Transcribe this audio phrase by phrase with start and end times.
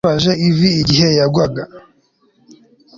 [0.03, 1.63] Yababaje ivi igihe yagwaga